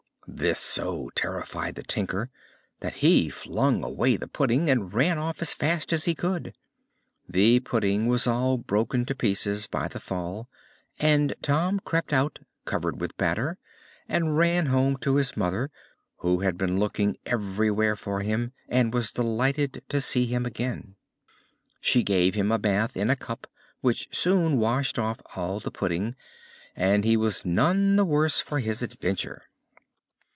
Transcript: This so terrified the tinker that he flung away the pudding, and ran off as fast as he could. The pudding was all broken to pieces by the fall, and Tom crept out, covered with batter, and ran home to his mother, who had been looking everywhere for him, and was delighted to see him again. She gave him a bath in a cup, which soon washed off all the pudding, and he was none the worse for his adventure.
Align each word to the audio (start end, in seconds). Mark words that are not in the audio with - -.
This 0.27 0.61
so 0.61 1.09
terrified 1.13 1.75
the 1.75 1.83
tinker 1.83 2.29
that 2.79 2.95
he 2.95 3.27
flung 3.27 3.83
away 3.83 4.15
the 4.15 4.29
pudding, 4.29 4.69
and 4.69 4.93
ran 4.93 5.17
off 5.17 5.41
as 5.41 5.51
fast 5.53 5.91
as 5.91 6.05
he 6.05 6.15
could. 6.15 6.53
The 7.27 7.59
pudding 7.59 8.07
was 8.07 8.27
all 8.27 8.57
broken 8.57 9.03
to 9.05 9.15
pieces 9.15 9.67
by 9.67 9.89
the 9.89 9.99
fall, 9.99 10.47
and 10.99 11.35
Tom 11.41 11.81
crept 11.81 12.13
out, 12.13 12.39
covered 12.63 13.01
with 13.01 13.17
batter, 13.17 13.57
and 14.07 14.37
ran 14.37 14.67
home 14.67 14.95
to 14.97 15.15
his 15.17 15.35
mother, 15.35 15.69
who 16.17 16.39
had 16.41 16.57
been 16.57 16.79
looking 16.79 17.17
everywhere 17.25 17.97
for 17.97 18.21
him, 18.21 18.53
and 18.69 18.93
was 18.93 19.11
delighted 19.11 19.83
to 19.89 19.99
see 19.99 20.27
him 20.27 20.45
again. 20.45 20.95
She 21.81 22.03
gave 22.03 22.35
him 22.35 22.53
a 22.53 22.59
bath 22.59 22.95
in 22.95 23.09
a 23.09 23.17
cup, 23.17 23.47
which 23.81 24.15
soon 24.15 24.57
washed 24.59 24.97
off 24.97 25.19
all 25.35 25.59
the 25.59 25.71
pudding, 25.71 26.15
and 26.73 27.03
he 27.03 27.17
was 27.17 27.43
none 27.43 27.97
the 27.97 28.05
worse 28.05 28.39
for 28.39 28.59
his 28.59 28.81
adventure. 28.81 29.43